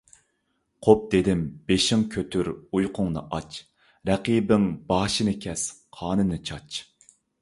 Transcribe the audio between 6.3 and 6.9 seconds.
چاچ!